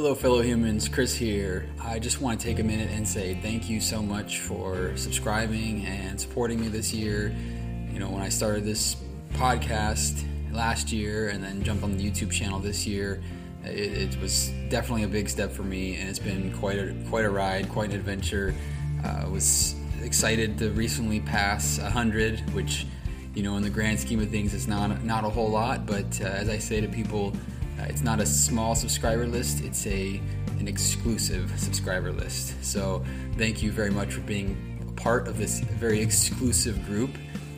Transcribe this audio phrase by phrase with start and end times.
[0.00, 0.88] Hello, fellow humans.
[0.88, 1.68] Chris here.
[1.82, 5.84] I just want to take a minute and say thank you so much for subscribing
[5.86, 7.34] and supporting me this year.
[7.92, 8.94] You know, when I started this
[9.32, 10.22] podcast
[10.52, 13.20] last year and then jumped on the YouTube channel this year,
[13.64, 17.24] it, it was definitely a big step for me, and it's been quite a quite
[17.24, 18.54] a ride, quite an adventure.
[19.04, 22.86] Uh, I was excited to recently pass 100, which
[23.34, 25.86] you know, in the grand scheme of things, it's not not a whole lot.
[25.86, 27.32] But uh, as I say to people
[27.78, 30.20] uh, it's not a small subscriber list, it's a
[30.58, 32.62] an exclusive subscriber list.
[32.64, 33.04] So
[33.36, 34.56] thank you very much for being
[34.88, 37.10] a part of this very exclusive group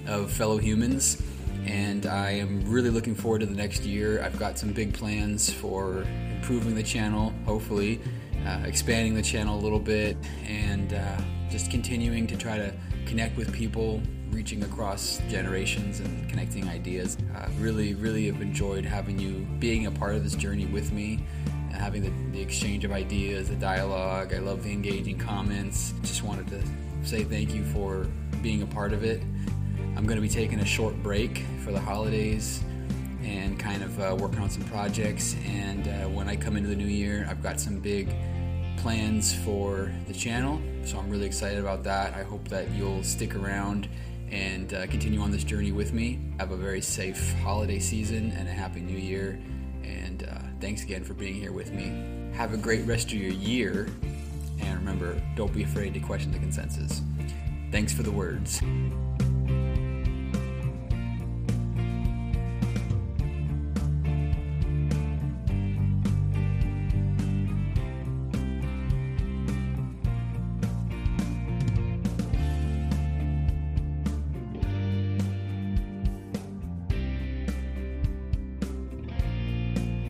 [0.07, 1.23] of fellow humans.
[1.65, 4.23] And I am really looking forward to the next year.
[4.23, 8.01] I've got some big plans for improving the channel, hopefully,
[8.47, 11.17] uh, expanding the channel a little bit, and uh,
[11.51, 12.73] just continuing to try to
[13.07, 17.19] connect with people, reaching across generations and connecting ideas.
[17.35, 21.25] Uh, really, really have enjoyed having you being a part of this journey with me,
[21.73, 24.33] having the, the exchange of ideas, the dialogue.
[24.33, 25.95] I love the engaging comments.
[26.03, 26.63] Just wanted to
[27.03, 28.07] say thank you for
[28.43, 29.23] being a part of it.
[29.97, 32.63] I'm going to be taking a short break for the holidays
[33.23, 35.37] and kind of uh, working on some projects.
[35.47, 38.15] And uh, when I come into the new year, I've got some big
[38.79, 40.61] plans for the channel.
[40.85, 42.15] So I'm really excited about that.
[42.15, 43.89] I hope that you'll stick around
[44.31, 46.19] and uh, continue on this journey with me.
[46.39, 49.39] Have a very safe holiday season and a happy new year.
[49.83, 52.33] And uh, thanks again for being here with me.
[52.35, 53.89] Have a great rest of your year.
[54.61, 57.03] And remember, don't be afraid to question the consensus.
[57.71, 58.61] Thanks for the words.